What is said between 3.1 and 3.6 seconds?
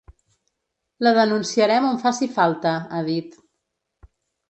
dit.